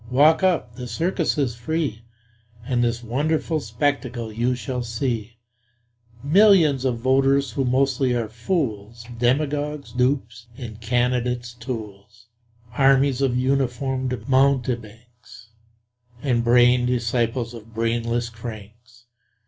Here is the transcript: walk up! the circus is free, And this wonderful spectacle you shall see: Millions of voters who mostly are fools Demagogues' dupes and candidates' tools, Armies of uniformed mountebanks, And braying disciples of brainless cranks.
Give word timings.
walk 0.09 0.41
up! 0.41 0.73
the 0.77 0.87
circus 0.87 1.37
is 1.37 1.53
free, 1.53 2.01
And 2.65 2.83
this 2.83 3.03
wonderful 3.03 3.59
spectacle 3.59 4.33
you 4.33 4.55
shall 4.55 4.81
see: 4.81 5.37
Millions 6.23 6.85
of 6.85 6.97
voters 6.97 7.51
who 7.51 7.65
mostly 7.65 8.15
are 8.15 8.27
fools 8.27 9.05
Demagogues' 9.19 9.91
dupes 9.93 10.47
and 10.57 10.81
candidates' 10.81 11.53
tools, 11.53 12.29
Armies 12.73 13.21
of 13.21 13.37
uniformed 13.37 14.27
mountebanks, 14.27 15.49
And 16.23 16.43
braying 16.43 16.87
disciples 16.87 17.53
of 17.53 17.75
brainless 17.75 18.31
cranks. 18.31 19.05